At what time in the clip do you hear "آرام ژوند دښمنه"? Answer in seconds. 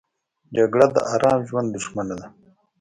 1.13-2.15